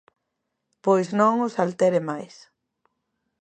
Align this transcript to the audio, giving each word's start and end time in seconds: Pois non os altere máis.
Pois 0.83 1.07
non 1.19 1.33
os 1.47 1.55
altere 1.65 1.99
máis. 2.09 2.35